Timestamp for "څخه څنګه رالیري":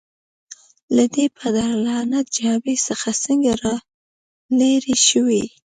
2.87-4.95